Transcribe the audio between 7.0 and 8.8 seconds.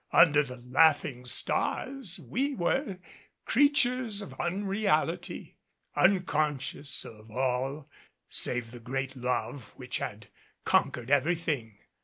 of all save the